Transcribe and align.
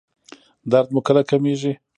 درد 0.71 0.87
مو 0.93 0.99
کله 1.07 1.21
کمیږي؟ 1.29 1.71